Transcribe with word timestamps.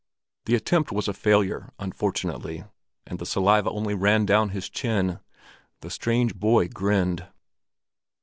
The 0.45 0.55
attempt 0.55 0.91
was 0.91 1.07
a 1.07 1.13
failure, 1.13 1.69
unfortunately, 1.77 2.63
and 3.05 3.19
the 3.19 3.25
saliva 3.27 3.69
only 3.69 3.93
ran 3.93 4.25
down 4.25 4.49
his 4.49 4.67
chin. 4.67 5.19
The 5.81 5.91
strange 5.91 6.33
boy 6.33 6.69
grinned. 6.69 7.27